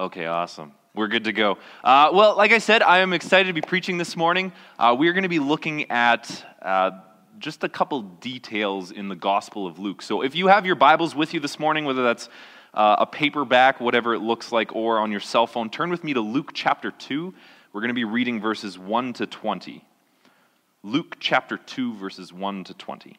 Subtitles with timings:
[0.00, 0.72] Okay, awesome.
[0.94, 1.58] We're good to go.
[1.84, 4.50] Uh, well, like I said, I am excited to be preaching this morning.
[4.78, 6.92] Uh, we're going to be looking at uh,
[7.38, 10.00] just a couple details in the Gospel of Luke.
[10.00, 12.30] So if you have your Bibles with you this morning, whether that's
[12.72, 16.14] uh, a paperback, whatever it looks like, or on your cell phone, turn with me
[16.14, 17.34] to Luke chapter 2.
[17.74, 19.84] We're going to be reading verses 1 to 20.
[20.82, 23.18] Luke chapter 2, verses 1 to 20.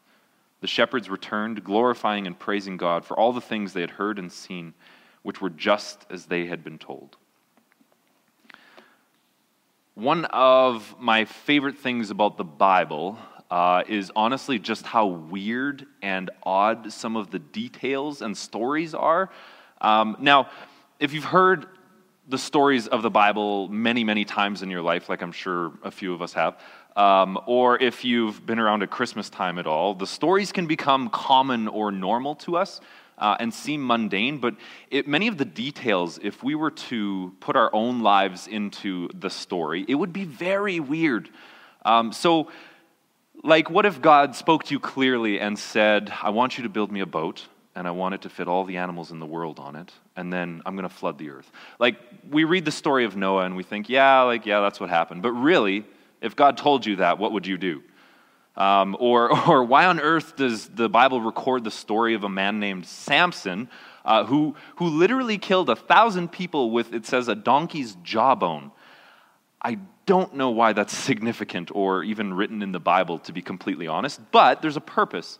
[0.61, 4.31] The shepherds returned, glorifying and praising God for all the things they had heard and
[4.31, 4.73] seen,
[5.23, 7.17] which were just as they had been told.
[9.95, 13.17] One of my favorite things about the Bible
[13.49, 19.29] uh, is honestly just how weird and odd some of the details and stories are.
[19.81, 20.49] Um, now,
[20.99, 21.65] if you've heard
[22.29, 25.91] the stories of the Bible many, many times in your life, like I'm sure a
[25.91, 26.57] few of us have,
[26.95, 31.09] um, or if you've been around at Christmas time at all, the stories can become
[31.09, 32.81] common or normal to us
[33.17, 34.55] uh, and seem mundane, but
[34.89, 39.29] it, many of the details, if we were to put our own lives into the
[39.29, 41.29] story, it would be very weird.
[41.85, 42.49] Um, so,
[43.43, 46.91] like, what if God spoke to you clearly and said, I want you to build
[46.91, 49.59] me a boat, and I want it to fit all the animals in the world
[49.59, 51.49] on it, and then I'm going to flood the earth?
[51.79, 51.97] Like,
[52.29, 55.21] we read the story of Noah and we think, yeah, like, yeah, that's what happened.
[55.21, 55.85] But really,
[56.21, 57.83] if God told you that, what would you do?
[58.55, 62.59] Um, or, or why on earth does the Bible record the story of a man
[62.59, 63.69] named Samson
[64.05, 68.71] uh, who, who literally killed a thousand people with, it says, a donkey's jawbone?
[69.61, 73.87] I don't know why that's significant or even written in the Bible, to be completely
[73.87, 75.39] honest, but there's a purpose.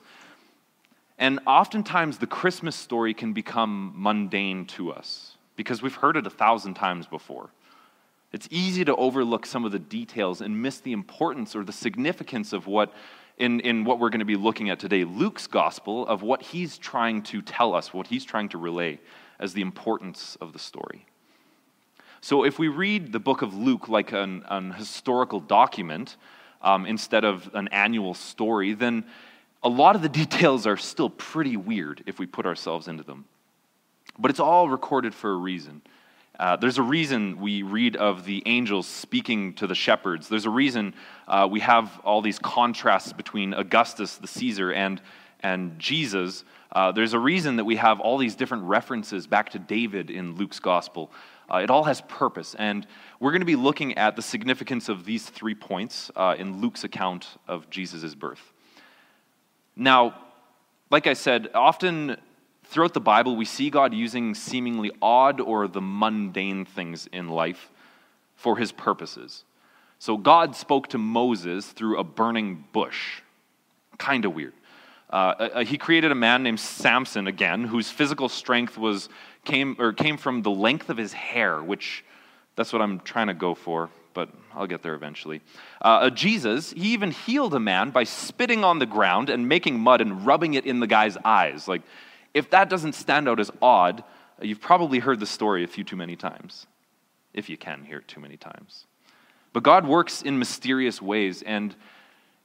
[1.18, 6.32] And oftentimes the Christmas story can become mundane to us because we've heard it a
[6.32, 7.52] thousand times before.
[8.32, 12.54] It's easy to overlook some of the details and miss the importance or the significance
[12.54, 12.94] of what,
[13.38, 16.78] in, in what we're going to be looking at today, Luke's gospel, of what he's
[16.78, 19.00] trying to tell us, what he's trying to relay
[19.40, 21.06] as the importance of the story.
[22.22, 26.16] So if we read the book of Luke like an, an historical document
[26.62, 29.04] um, instead of an annual story, then
[29.64, 33.26] a lot of the details are still pretty weird if we put ourselves into them.
[34.18, 35.82] But it's all recorded for a reason.
[36.40, 40.28] Uh, there's a reason we read of the angels speaking to the shepherds.
[40.28, 40.94] There's a reason
[41.28, 45.02] uh, we have all these contrasts between Augustus, the Caesar, and,
[45.42, 46.44] and Jesus.
[46.72, 50.36] Uh, there's a reason that we have all these different references back to David in
[50.36, 51.12] Luke's gospel.
[51.52, 52.56] Uh, it all has purpose.
[52.58, 52.88] And
[53.20, 56.86] we're going to be looking at the significance of these three points uh, in Luke's
[56.86, 58.54] account of Jesus' birth.
[59.76, 60.16] Now,
[60.90, 62.18] like I said, often
[62.72, 67.70] Throughout the Bible, we see God using seemingly odd or the mundane things in life
[68.38, 69.44] for his purposes.
[70.00, 73.24] So God spoke to Moses through a burning bush.
[73.98, 74.54] Kind of weird.
[75.12, 79.10] Uh, uh, uh, he created a man named Samson again, whose physical strength was
[79.44, 82.06] came or came from the length of his hair, which
[82.56, 83.90] that's what I'm trying to go for.
[84.14, 85.42] but I'll get there eventually.
[85.82, 90.00] Uh, Jesus, he even healed a man by spitting on the ground and making mud
[90.00, 91.68] and rubbing it in the guy's eyes.
[91.68, 91.82] Like,
[92.34, 94.04] if that doesn't stand out as odd,
[94.42, 96.68] uh, you've probably heard the story a few too many times,
[97.34, 98.86] if you can hear it too many times.
[99.54, 101.76] But God works in mysterious ways, and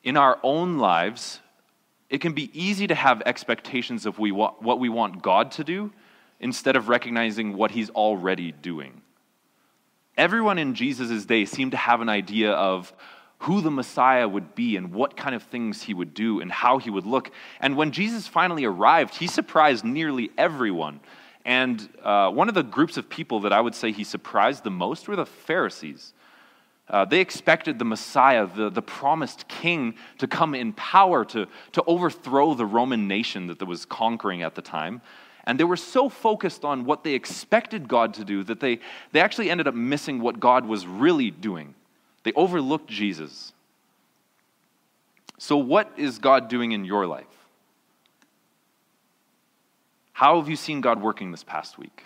[0.03, 1.41] in our own lives,
[2.11, 5.93] it can be easy to have expectations of we, what we want God to do
[6.41, 9.03] instead of recognizing what He's already doing.
[10.17, 12.93] Everyone in Jesus' day seemed to have an idea of
[13.39, 16.79] who the Messiah would be and what kind of things he would do and how
[16.79, 17.31] he would look.
[17.61, 21.01] And when Jesus finally arrived, he surprised nearly everyone.
[21.45, 24.71] And uh, one of the groups of people that I would say he surprised the
[24.71, 26.13] most were the Pharisees.
[26.89, 31.85] Uh, they expected the Messiah, the, the promised king, to come in power to, to
[31.87, 35.01] overthrow the Roman nation that was conquering at the time.
[35.45, 38.81] And they were so focused on what they expected God to do that they,
[39.13, 41.76] they actually ended up missing what God was really doing.
[42.27, 43.53] They overlooked Jesus.
[45.39, 47.25] So, what is God doing in your life?
[50.13, 52.03] How have you seen God working this past week?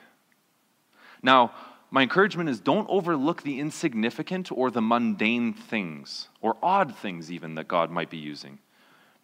[1.22, 1.52] Now,
[1.90, 7.54] my encouragement is don't overlook the insignificant or the mundane things, or odd things even,
[7.54, 8.58] that God might be using.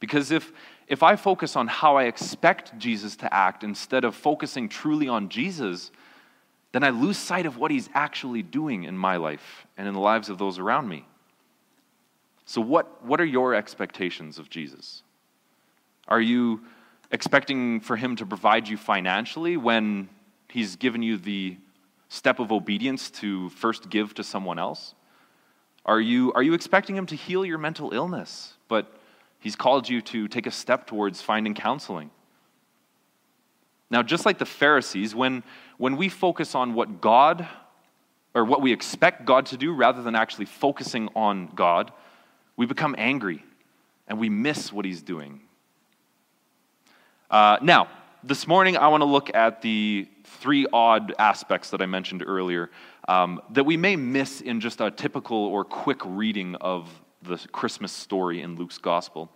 [0.00, 0.50] Because if,
[0.88, 5.28] if I focus on how I expect Jesus to act instead of focusing truly on
[5.28, 5.90] Jesus,
[6.76, 10.00] then I lose sight of what he's actually doing in my life and in the
[10.00, 11.06] lives of those around me.
[12.44, 15.02] So, what, what are your expectations of Jesus?
[16.06, 16.60] Are you
[17.10, 20.08] expecting for him to provide you financially when
[20.48, 21.56] he's given you the
[22.08, 24.94] step of obedience to first give to someone else?
[25.86, 28.92] Are you, are you expecting Him to heal your mental illness, but
[29.38, 32.10] He's called you to take a step towards finding counseling?
[33.90, 35.42] Now, just like the Pharisees, when,
[35.78, 37.46] when we focus on what God
[38.34, 41.92] or what we expect God to do rather than actually focusing on God,
[42.56, 43.44] we become angry
[44.08, 45.40] and we miss what He's doing.
[47.30, 47.88] Uh, now,
[48.22, 52.70] this morning I want to look at the three odd aspects that I mentioned earlier
[53.08, 56.88] um, that we may miss in just a typical or quick reading of
[57.22, 59.30] the Christmas story in Luke's gospel.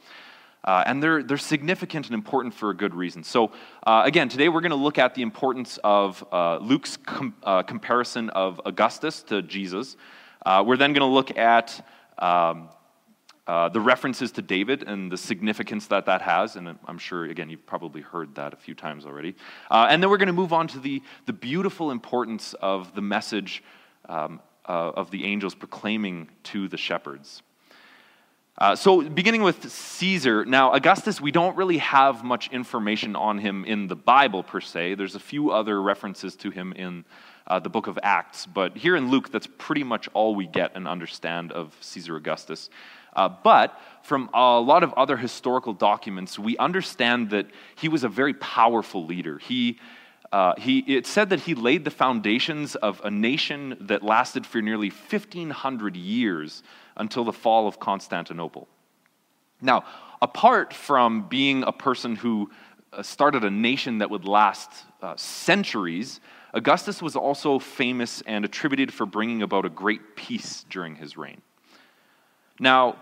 [0.63, 3.25] Uh, and they're, they're significant and important for a good reason.
[3.25, 3.53] So,
[3.87, 7.63] uh, again, today we're going to look at the importance of uh, Luke's com- uh,
[7.63, 9.97] comparison of Augustus to Jesus.
[10.45, 11.87] Uh, we're then going to look at
[12.19, 12.69] um,
[13.47, 17.49] uh, the references to David and the significance that that has, and I'm sure, again,
[17.49, 19.35] you've probably heard that a few times already.
[19.71, 23.65] And then we're going to move on to the, the beautiful importance of the message
[24.09, 27.43] um, of the angels proclaiming to the shepherds.
[28.61, 33.65] Uh, so, beginning with Caesar, now Augustus, we don't really have much information on him
[33.65, 34.97] in the Bible per se.
[34.97, 37.07] There's a few other references to him in
[37.47, 40.73] uh, the book of Acts, but here in Luke, that's pretty much all we get
[40.75, 42.69] and understand of Caesar Augustus.
[43.17, 47.47] Uh, but from a lot of other historical documents, we understand that
[47.77, 49.39] he was a very powerful leader.
[49.39, 49.79] He,
[50.33, 54.63] uh, he, it said that he laid the foundations of a nation that lasted for
[54.63, 56.63] nearly 1,500 years
[56.97, 58.69] until the fall of Constantinople.
[59.61, 59.85] Now,
[60.23, 62.51] apart from being a person who
[62.93, 64.71] uh, started a nation that would last
[65.03, 66.21] uh, centuries,
[66.55, 71.41] Augustus was also famous and attributed for bringing about a great peace during his reign.
[72.59, 72.97] Now,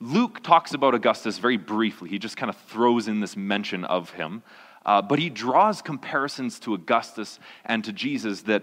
[0.00, 2.08] Luke talks about Augustus very briefly.
[2.08, 4.42] He just kind of throws in this mention of him.
[4.86, 8.62] Uh, but he draws comparisons to Augustus and to Jesus that,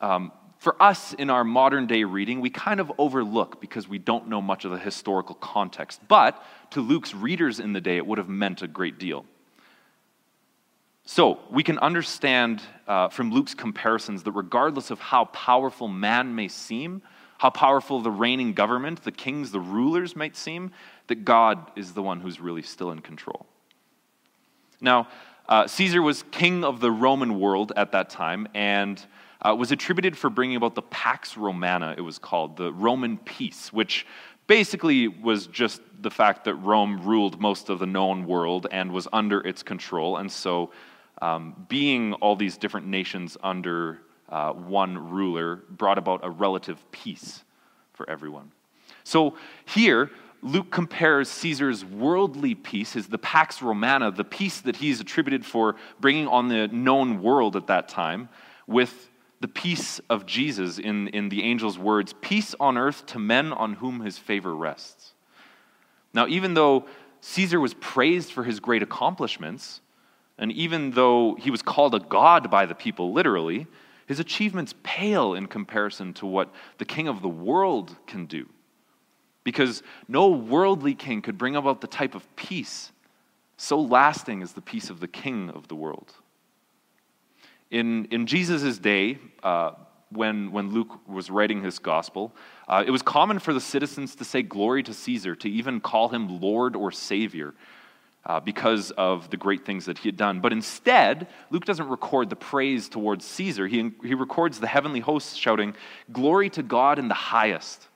[0.00, 4.28] um, for us in our modern day reading, we kind of overlook because we don't
[4.28, 6.00] know much of the historical context.
[6.06, 9.24] But to Luke's readers in the day, it would have meant a great deal.
[11.04, 16.46] So, we can understand uh, from Luke's comparisons that regardless of how powerful man may
[16.46, 17.02] seem,
[17.38, 20.70] how powerful the reigning government, the kings, the rulers might seem,
[21.08, 23.46] that God is the one who's really still in control.
[24.80, 25.08] Now,
[25.50, 29.04] uh, Caesar was king of the Roman world at that time and
[29.42, 33.72] uh, was attributed for bringing about the Pax Romana, it was called, the Roman peace,
[33.72, 34.06] which
[34.46, 39.08] basically was just the fact that Rome ruled most of the known world and was
[39.12, 40.18] under its control.
[40.18, 40.70] And so,
[41.22, 47.44] um, being all these different nations under uh, one ruler brought about a relative peace
[47.92, 48.52] for everyone.
[49.04, 50.10] So here,
[50.42, 55.76] Luke compares Caesar's worldly peace, his the Pax Romana, the peace that he's attributed for
[56.00, 58.28] bringing on the known world at that time,
[58.66, 63.52] with the peace of Jesus in, in the angel's words peace on earth to men
[63.52, 65.12] on whom his favor rests.
[66.12, 66.86] Now, even though
[67.20, 69.80] Caesar was praised for his great accomplishments,
[70.38, 73.66] and even though he was called a god by the people literally,
[74.10, 78.48] His achievements pale in comparison to what the king of the world can do.
[79.44, 82.92] Because no worldly king could bring about the type of peace
[83.60, 86.14] so lasting as the peace of the king of the world.
[87.70, 89.72] In, in Jesus' day, uh,
[90.10, 92.32] when, when Luke was writing his gospel,
[92.68, 96.08] uh, it was common for the citizens to say glory to Caesar, to even call
[96.08, 97.52] him Lord or Savior
[98.24, 100.40] uh, because of the great things that he had done.
[100.40, 103.66] But instead, Luke doesn't record the praise towards Caesar.
[103.66, 105.74] He, he records the heavenly hosts shouting,
[106.10, 107.88] Glory to God in the highest.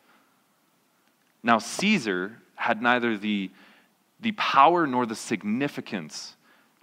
[1.44, 3.50] Now, Caesar had neither the,
[4.18, 6.36] the power nor the significance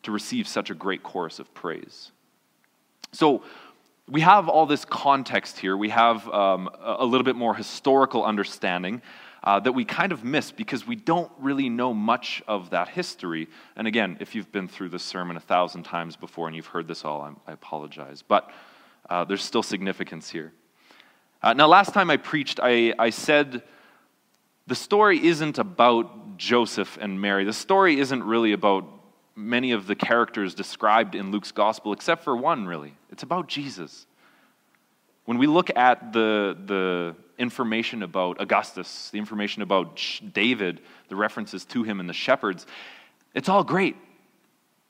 [0.04, 2.12] to receive such a great chorus of praise.
[3.12, 3.44] So,
[4.08, 5.78] we have all this context here.
[5.78, 9.02] We have um, a little bit more historical understanding
[9.44, 13.48] uh, that we kind of miss because we don't really know much of that history.
[13.76, 16.88] And again, if you've been through this sermon a thousand times before and you've heard
[16.88, 18.22] this all, I'm, i apologize.
[18.22, 18.52] But
[19.10, 20.52] uh, there's still significance here.
[21.42, 23.64] Uh, now, last time I preached, I, I said
[24.68, 27.44] the story isn't about Joseph and Mary.
[27.44, 28.86] The story isn't really about
[29.36, 32.94] many of the characters described in Luke's gospel, except for one, really.
[33.12, 34.06] It's about Jesus.
[35.26, 40.02] When we look at the, the information about Augustus, the information about
[40.34, 42.66] David, the references to him and the shepherds,
[43.34, 43.96] it's all great.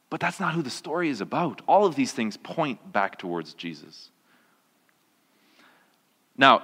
[0.09, 1.61] But that's not who the story is about.
[1.67, 4.09] All of these things point back towards Jesus.
[6.37, 6.63] Now,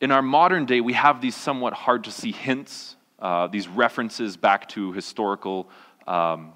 [0.00, 4.36] in our modern day, we have these somewhat hard to see hints, uh, these references
[4.36, 5.68] back to historical
[6.06, 6.52] um,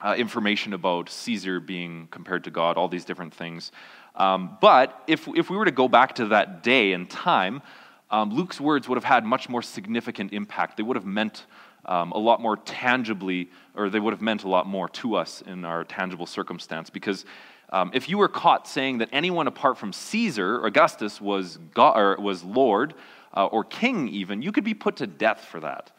[0.00, 3.72] uh, information about Caesar being compared to God, all these different things.
[4.14, 7.62] Um, but if, if we were to go back to that day and time,
[8.10, 10.76] um, Luke's words would have had much more significant impact.
[10.76, 11.46] They would have meant
[11.86, 15.42] um, a lot more tangibly, or they would have meant a lot more to us
[15.46, 16.90] in our tangible circumstance.
[16.90, 17.24] Because
[17.72, 22.16] um, if you were caught saying that anyone apart from Caesar, Augustus, was, God, or
[22.20, 22.94] was Lord
[23.34, 25.90] uh, or king, even, you could be put to death for that.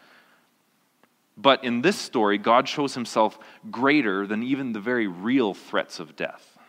[1.35, 3.39] But in this story, God shows himself
[3.71, 6.59] greater than even the very real threats of death.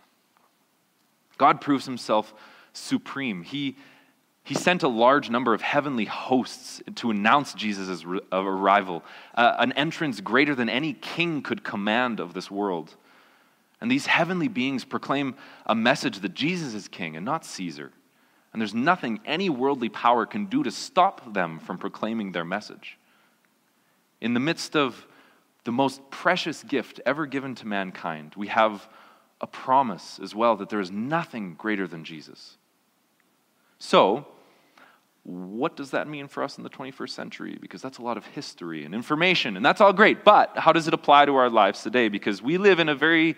[1.36, 2.32] God proves himself
[2.72, 3.42] supreme.
[3.42, 3.76] He,
[4.42, 10.22] he sent a large number of heavenly hosts to announce Jesus' arrival, uh, an entrance
[10.22, 12.96] greater than any king could command of this world.
[13.84, 15.34] And these heavenly beings proclaim
[15.66, 17.92] a message that Jesus is king and not Caesar.
[18.50, 22.96] And there's nothing any worldly power can do to stop them from proclaiming their message.
[24.22, 25.06] In the midst of
[25.64, 28.88] the most precious gift ever given to mankind, we have
[29.42, 32.56] a promise as well that there is nothing greater than Jesus.
[33.78, 34.26] So,
[35.24, 37.58] what does that mean for us in the 21st century?
[37.60, 40.24] Because that's a lot of history and information, and that's all great.
[40.24, 42.08] But how does it apply to our lives today?
[42.08, 43.36] Because we live in a very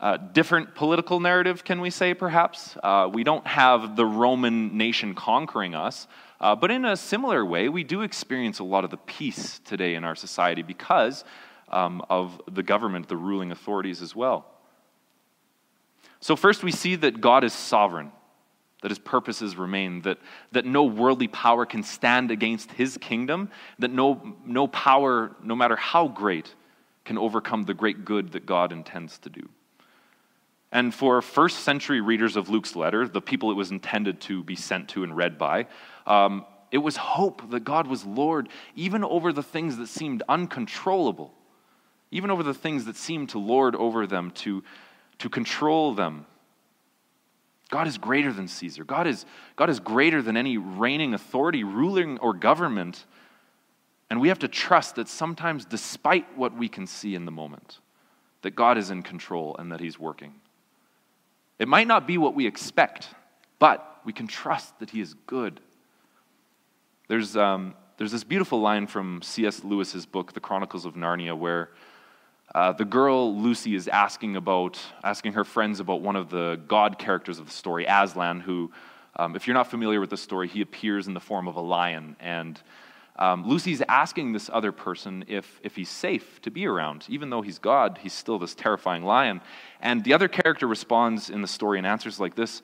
[0.00, 2.76] uh, different political narrative, can we say, perhaps?
[2.82, 6.06] Uh, we don't have the Roman nation conquering us.
[6.40, 9.94] Uh, but in a similar way, we do experience a lot of the peace today
[9.94, 11.24] in our society because
[11.68, 14.46] um, of the government, the ruling authorities as well.
[16.20, 18.10] So, first, we see that God is sovereign,
[18.82, 20.18] that his purposes remain, that,
[20.52, 25.76] that no worldly power can stand against his kingdom, that no, no power, no matter
[25.76, 26.54] how great,
[27.04, 29.48] can overcome the great good that God intends to do.
[30.72, 34.54] And for first century readers of Luke's letter, the people it was intended to be
[34.54, 35.66] sent to and read by,
[36.06, 41.34] um, it was hope that God was Lord even over the things that seemed uncontrollable,
[42.12, 44.62] even over the things that seemed to lord over them, to,
[45.18, 46.26] to control them.
[47.70, 48.84] God is greater than Caesar.
[48.84, 49.24] God is,
[49.56, 53.04] God is greater than any reigning authority, ruling, or government.
[54.08, 57.78] And we have to trust that sometimes, despite what we can see in the moment,
[58.42, 60.34] that God is in control and that He's working.
[61.60, 63.08] It might not be what we expect,
[63.58, 65.60] but we can trust that He is good.
[67.06, 69.62] There's, um, there's this beautiful line from C.S.
[69.62, 71.68] Lewis's book, The Chronicles of Narnia, where
[72.54, 76.98] uh, the girl Lucy is asking about, asking her friends about one of the god
[76.98, 78.72] characters of the story, Aslan, who,
[79.16, 81.60] um, if you're not familiar with the story, he appears in the form of a
[81.60, 82.16] lion.
[82.20, 82.58] And
[83.20, 87.04] um, Lucy's asking this other person if, if he's safe to be around.
[87.10, 89.42] Even though he's God, he's still this terrifying lion.
[89.80, 92.62] And the other character responds in the story and answers like this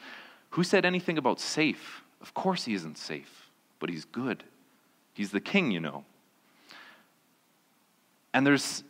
[0.51, 2.03] Who said anything about safe?
[2.23, 4.43] Of course he isn't safe, but he's good.
[5.13, 6.05] He's the king, you know.
[8.33, 8.83] And there's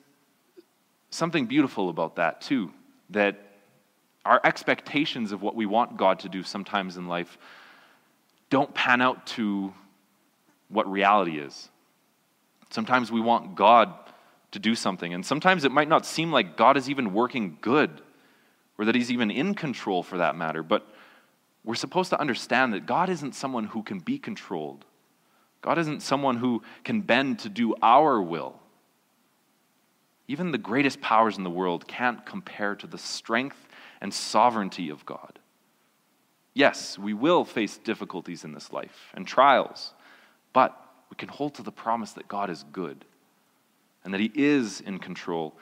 [1.10, 2.72] something beautiful about that, too,
[3.10, 3.40] that
[4.24, 7.38] our expectations of what we want God to do sometimes in life
[8.50, 9.72] don't pan out to
[10.68, 11.70] what reality is.
[12.70, 13.92] Sometimes we want God
[14.52, 18.02] to do something, and sometimes it might not seem like God is even working good.
[18.78, 20.62] or that he's even in control for that matter.
[20.62, 20.86] But
[21.64, 24.84] we're supposed to understand that God isn't someone who can be controlled.
[25.62, 28.60] God isn't someone who can bend to do our will.
[30.28, 33.66] Even the greatest powers in the world can't compare to the strength
[34.00, 35.38] and sovereignty of God.
[36.52, 39.92] Yes, we will face difficulties in this life and trials,
[40.56, 40.74] but
[41.10, 43.04] we can hold to the promise that God is good
[44.02, 45.54] and that He is in control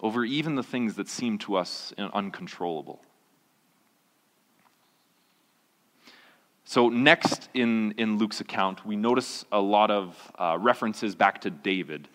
[0.00, 3.02] over even the things that seem to us uncontrollable.
[6.64, 11.50] So, next in, in Luke's account, we notice a lot of uh, references back to
[11.50, 12.08] David.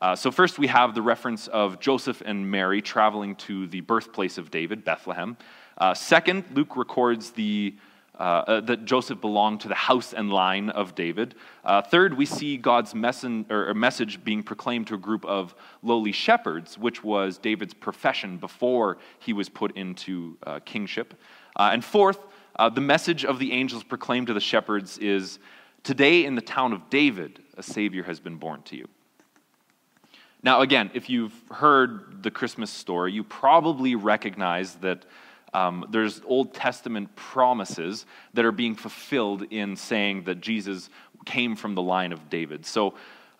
[0.00, 4.38] Uh, so, first we have the reference of Joseph and Mary traveling to the birthplace
[4.38, 5.36] of David, Bethlehem.
[5.76, 7.74] Uh, second, Luke records the,
[8.18, 11.34] uh, uh, that Joseph belonged to the house and line of David.
[11.64, 16.78] Uh, third, we see God's messen, message being proclaimed to a group of lowly shepherds,
[16.78, 21.14] which was David's profession before he was put into kingship.
[21.58, 22.18] and fourth,
[22.56, 25.38] uh, the message of the angels proclaimed to the shepherds is
[25.84, 28.88] Today in the town of David, a Savior has been born to you.
[30.42, 35.04] Now, again, if you've heard the Christmas story, you probably recognize that
[35.54, 40.90] um, there's Old Testament promises that are being fulfilled in saying that Jesus
[41.24, 42.66] came from the line of David.
[42.66, 42.94] So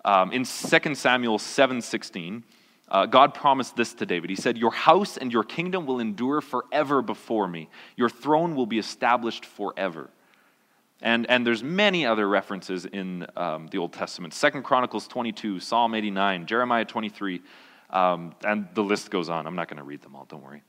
[0.04, 2.42] um, in 2 Samuel 7:16,
[2.88, 4.30] uh, God promised this to David.
[4.30, 7.68] He said, Your house and your kingdom will endure forever before me.
[7.96, 10.10] Your throne will be established forever.
[11.00, 14.32] And, and there's many other references in um, the Old Testament.
[14.32, 17.42] Second Chronicles 22, Psalm 89, Jeremiah 23,
[17.90, 19.46] um, and the list goes on.
[19.46, 20.62] I'm not going to read them all, don't worry.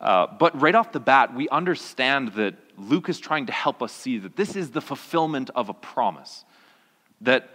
[0.00, 3.92] Uh, but right off the bat, we understand that Luke is trying to help us
[3.92, 6.44] see that this is the fulfillment of a promise.
[7.20, 7.50] That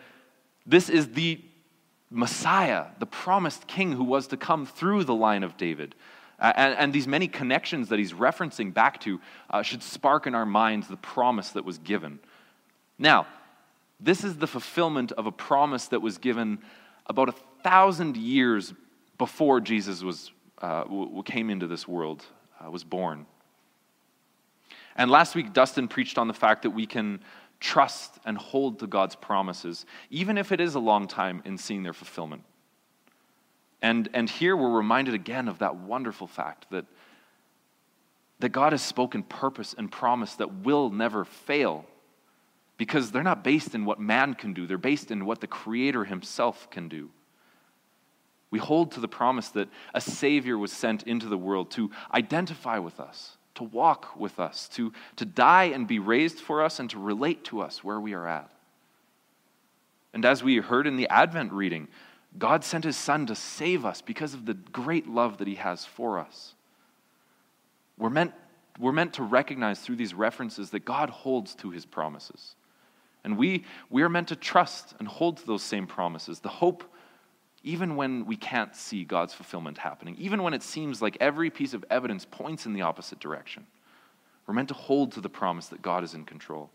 [0.65, 1.41] this is the
[2.09, 5.95] Messiah, the promised king who was to come through the line of David.
[6.39, 10.35] Uh, and, and, these many connections that he's referencing back to uh, should spark in
[10.35, 12.19] our minds the promise that was given.
[12.99, 13.27] Now,
[13.99, 16.59] this is the fulfillment of a promise that was given
[17.05, 18.73] about a thousand years
[19.17, 20.31] before Jesus was,
[20.63, 22.25] uh, w- came into this world,
[22.59, 23.25] uh, was born.
[24.95, 27.19] And last week, Dustin preached on the fact that we can
[27.59, 31.83] trust and hold to God's promises, even if it is a long time in seeing
[31.83, 32.43] their fulfillment.
[33.81, 36.85] And, and here we're reminded again of that wonderful fact that,
[38.39, 41.85] that God has spoken purpose and promise that will never fail
[42.77, 46.05] because they're not based in what man can do, they're based in what the Creator
[46.05, 47.09] Himself can do.
[48.53, 52.77] We hold to the promise that a Savior was sent into the world to identify
[52.77, 56.87] with us, to walk with us, to, to die and be raised for us, and
[56.91, 58.51] to relate to us where we are at.
[60.13, 61.87] And as we heard in the Advent reading,
[62.37, 65.83] God sent his Son to save us because of the great love that he has
[65.83, 66.53] for us.
[67.97, 68.33] We're meant,
[68.77, 72.53] we're meant to recognize through these references that God holds to his promises.
[73.23, 76.39] And we, we are meant to trust and hold to those same promises.
[76.39, 76.83] The hope
[77.63, 81.73] even when we can't see God's fulfillment happening, even when it seems like every piece
[81.73, 83.65] of evidence points in the opposite direction.
[84.45, 86.69] We're meant to hold to the promise that God is in control.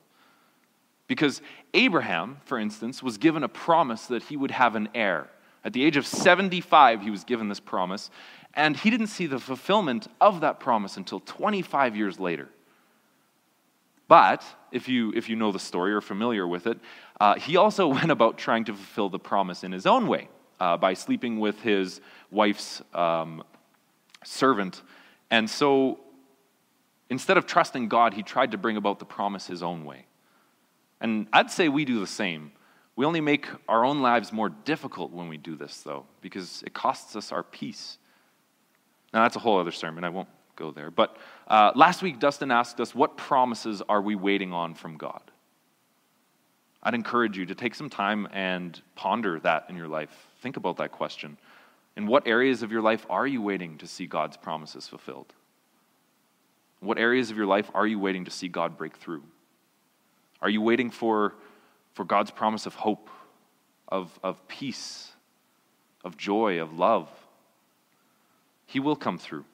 [1.06, 1.42] Because
[1.74, 5.28] Abraham, for instance, was given a promise that he would have an heir.
[5.62, 8.10] At the age of 75, he was given this promise,
[8.54, 12.48] and he didn't see the fulfillment of that promise until 25 years later.
[14.06, 16.78] But if you, if you know the story or familiar with it,
[17.20, 20.28] uh, he also went about trying to fulfill the promise in his own way
[20.60, 23.42] uh, by sleeping with his wife's um,
[24.24, 24.82] servant.
[25.30, 26.00] And so
[27.10, 30.06] instead of trusting God, he tried to bring about the promise his own way.
[31.00, 32.52] And I'd say we do the same.
[32.96, 36.74] We only make our own lives more difficult when we do this, though, because it
[36.74, 37.98] costs us our peace.
[39.14, 40.02] Now, that's a whole other sermon.
[40.02, 40.90] I won't go there.
[40.90, 41.16] But
[41.46, 45.22] uh, last week, Dustin asked us, What promises are we waiting on from God?
[46.82, 50.27] I'd encourage you to take some time and ponder that in your life.
[50.40, 51.38] Think about that question.
[51.96, 55.32] In what areas of your life are you waiting to see God's promises fulfilled?
[56.80, 59.22] What areas of your life are you waiting to see God break through?
[60.40, 61.34] Are you waiting for,
[61.94, 63.10] for God's promise of hope,
[63.88, 65.10] of, of peace,
[66.04, 67.08] of joy, of love?
[68.66, 69.44] He will come through.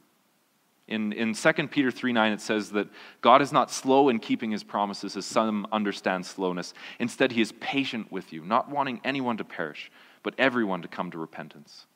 [0.87, 2.89] In, in 2 Peter 3 9, it says that
[3.23, 6.75] God is not slow in keeping his promises, as some understand slowness.
[6.99, 9.91] Instead, he is patient with you, not wanting anyone to perish,
[10.25, 11.87] but everyone to come to repentance.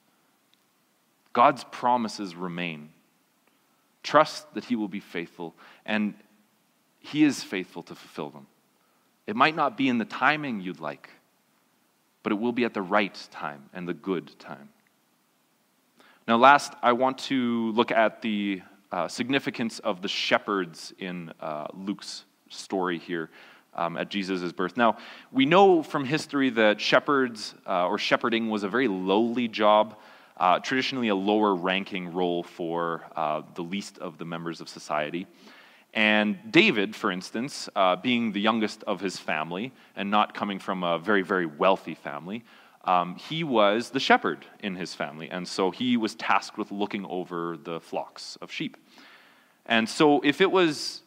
[1.33, 2.91] God's promises remain.
[4.05, 6.15] Trust that he will be faithful, and
[7.01, 8.47] he is faithful to fulfill them.
[9.27, 11.11] It might not be in the timing you'd like,
[12.23, 14.69] but it will be at the right time and the good time.
[16.27, 18.63] Now, last, I want to look at the
[18.93, 23.31] uh, significance of the shepherds in uh, Luke's story here
[23.75, 24.77] um, at Jesus' birth.
[24.77, 24.97] Now,
[25.33, 29.97] we know from history that shepherds uh, or shepherding was a very lowly job,
[30.37, 35.27] uh, traditionally a lower ranking role for uh, the least of the members of society.
[35.95, 40.85] And David, for instance, uh, being the youngest of his family and not coming from
[40.85, 42.45] a very, very wealthy family,
[42.85, 45.29] um, he was the shepherd in his family.
[45.31, 48.77] And so he was tasked with looking over the flocks of sheep.
[49.67, 51.03] And so if it was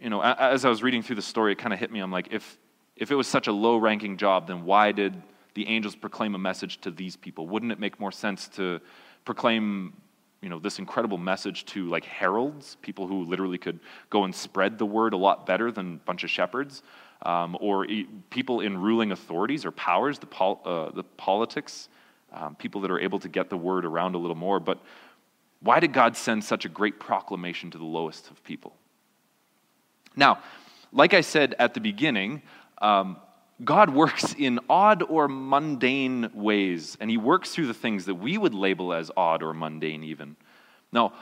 [0.00, 2.00] you know, as I was reading through the story, it kind of hit me.
[2.00, 2.58] I'm like, if,
[2.96, 5.20] if it was such a low ranking job, then why did
[5.54, 7.46] the angels proclaim a message to these people?
[7.48, 8.80] Wouldn't it make more sense to
[9.24, 9.94] proclaim,
[10.42, 13.80] you know, this incredible message to like heralds, people who literally could
[14.10, 16.82] go and spread the word a lot better than a bunch of shepherds,
[17.22, 17.86] um, or
[18.28, 21.88] people in ruling authorities or powers, the, pol- uh, the politics,
[22.32, 24.60] um, people that are able to get the word around a little more.
[24.60, 24.78] But
[25.60, 28.76] why did God send such a great proclamation to the lowest of people?
[30.16, 30.40] Now,
[30.92, 32.42] like I said at the beginning,
[32.78, 33.18] um,
[33.64, 38.36] God works in odd or mundane ways, and He works through the things that we
[38.36, 40.36] would label as odd or mundane, even.
[40.92, 41.12] Now,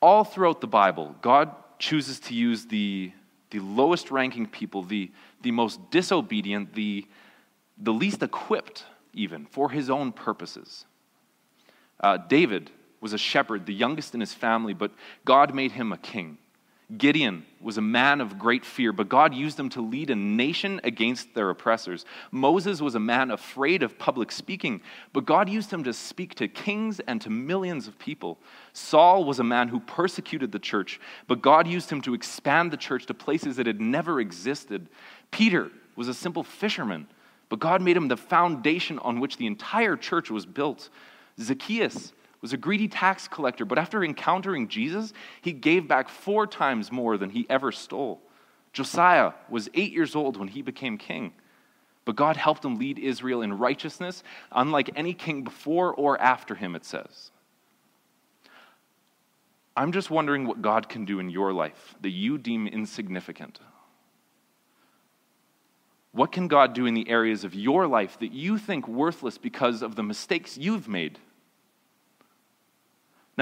[0.00, 3.12] all throughout the Bible, God chooses to use the,
[3.50, 5.10] the lowest ranking people, the,
[5.42, 7.06] the most disobedient, the,
[7.78, 10.84] the least equipped, even, for His own purposes.
[12.00, 14.92] Uh, David was a shepherd, the youngest in his family, but
[15.24, 16.38] God made him a king.
[16.98, 20.80] Gideon was a man of great fear, but God used him to lead a nation
[20.84, 22.04] against their oppressors.
[22.30, 24.80] Moses was a man afraid of public speaking,
[25.12, 28.38] but God used him to speak to kings and to millions of people.
[28.72, 32.76] Saul was a man who persecuted the church, but God used him to expand the
[32.76, 34.88] church to places that had never existed.
[35.30, 37.06] Peter was a simple fisherman,
[37.48, 40.90] but God made him the foundation on which the entire church was built.
[41.40, 46.92] Zacchaeus was a greedy tax collector, but after encountering Jesus, he gave back four times
[46.92, 48.20] more than he ever stole.
[48.72, 51.32] Josiah was eight years old when he became king,
[52.04, 56.74] but God helped him lead Israel in righteousness, unlike any king before or after him,
[56.74, 57.30] it says.
[59.76, 63.60] I'm just wondering what God can do in your life that you deem insignificant.
[66.10, 69.80] What can God do in the areas of your life that you think worthless because
[69.80, 71.18] of the mistakes you've made?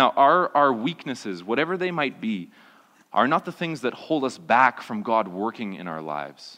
[0.00, 2.50] Now, our, our weaknesses, whatever they might be,
[3.12, 6.56] are not the things that hold us back from God working in our lives.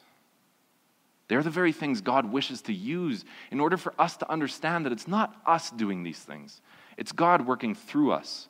[1.27, 4.93] They're the very things God wishes to use in order for us to understand that
[4.93, 6.61] it's not us doing these things,
[6.97, 8.47] it's God working through us.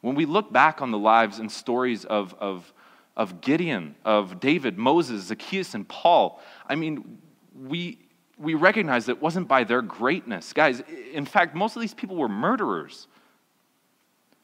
[0.00, 2.72] When we look back on the lives and stories of, of,
[3.14, 7.18] of Gideon, of David, Moses, Zacchaeus, and Paul, I mean,
[7.54, 7.98] we,
[8.38, 10.52] we recognize that it wasn't by their greatness.
[10.52, 13.06] Guys, in fact, most of these people were murderers.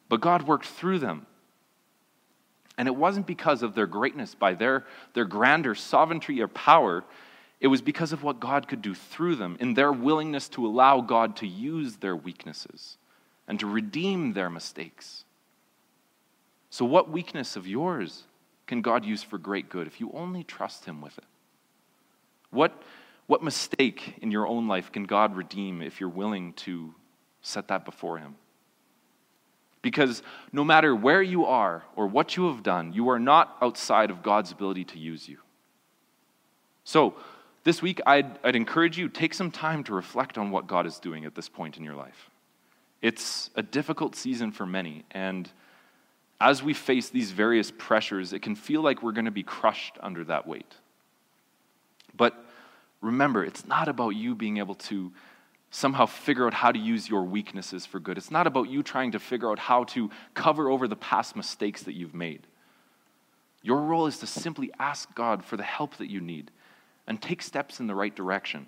[0.09, 1.27] But God worked through them.
[2.77, 7.05] And it wasn't because of their greatness, by their, their grandeur, sovereignty, or power.
[7.61, 11.01] It was because of what God could do through them, in their willingness to allow
[11.01, 12.97] God to use their weaknesses
[13.49, 15.25] and to redeem their mistakes.
[16.71, 18.25] So, what weakness of yours
[18.67, 21.25] can God use for great good if you only trust Him with it?
[22.51, 22.81] What
[23.29, 26.95] what mistake in your own life can God redeem if you're willing to
[27.43, 28.35] set that before Him?
[29.83, 34.11] Because no matter where you are or what you have done, you are not outside
[34.11, 35.39] of God's ability to use you.
[36.83, 37.15] So,
[37.65, 40.99] this week, I'd, I'd encourage you take some time to reflect on what God is
[40.99, 42.31] doing at this point in your life.
[43.03, 45.51] It's a difficult season for many, and
[46.41, 49.99] as we face these various pressures, it can feel like we're going to be crushed
[50.01, 50.73] under that weight.
[52.17, 52.48] But
[53.01, 55.13] remember, it's not about you being able to
[55.71, 58.17] somehow figure out how to use your weaknesses for good.
[58.17, 61.83] It's not about you trying to figure out how to cover over the past mistakes
[61.83, 62.47] that you've made.
[63.63, 66.51] Your role is to simply ask God for the help that you need
[67.07, 68.67] and take steps in the right direction.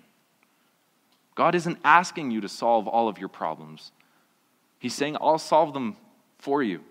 [1.35, 3.91] God isn't asking you to solve all of your problems.
[4.79, 5.95] He's saying, I'll solve them
[6.37, 6.81] for you.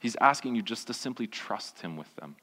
[0.00, 2.36] He's asking you just to simply trust Him with them.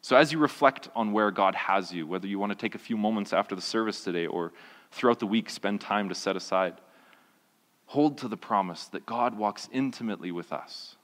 [0.00, 2.78] So, as you reflect on where God has you, whether you want to take a
[2.78, 4.52] few moments after the service today or
[4.92, 6.74] throughout the week, spend time to set aside,
[7.86, 10.96] hold to the promise that God walks intimately with us,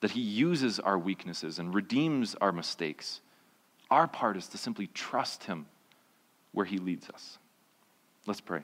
[0.00, 3.20] that He uses our weaknesses and redeems our mistakes.
[3.90, 5.66] Our part is to simply trust Him
[6.52, 7.38] where He leads us.
[8.26, 8.60] Let's pray.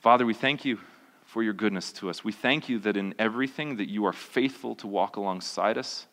[0.00, 0.78] Father, we thank you
[1.24, 2.22] for your goodness to us.
[2.22, 6.06] We thank you that in everything that you are faithful to walk alongside us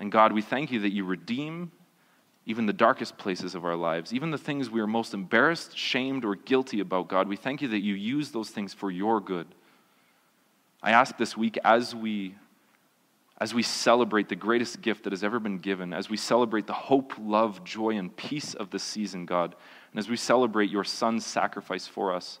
[0.00, 1.70] and God, we thank you that you redeem
[2.46, 6.24] even the darkest places of our lives, even the things we are most embarrassed, shamed,
[6.24, 9.46] or guilty about, God, we thank you that you use those things for your good.
[10.82, 12.34] I ask this week as we
[13.40, 16.74] as we celebrate the greatest gift that has ever been given, as we celebrate the
[16.74, 19.54] hope, love, joy, and peace of this season, God,
[19.92, 22.38] and as we celebrate your Son's sacrifice for us,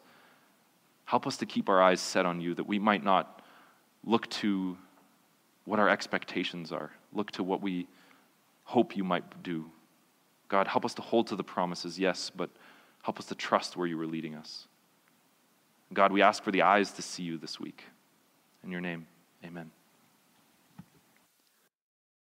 [1.06, 3.42] help us to keep our eyes set on you that we might not
[4.04, 4.76] look to
[5.64, 7.86] what our expectations are, look to what we
[8.64, 9.70] hope you might do.
[10.48, 12.50] God, help us to hold to the promises, yes, but
[13.02, 14.66] help us to trust where you are leading us.
[15.92, 17.84] God, we ask for the eyes to see you this week.
[18.62, 19.06] In your name,
[19.44, 19.70] amen.